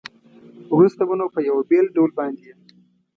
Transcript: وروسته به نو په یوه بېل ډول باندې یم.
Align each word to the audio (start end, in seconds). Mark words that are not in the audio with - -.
وروسته 0.75 1.01
به 1.07 1.13
نو 1.19 1.25
په 1.35 1.39
یوه 1.49 1.63
بېل 1.69 1.85
ډول 1.95 2.11
باندې 2.19 2.43
یم. 2.49 2.59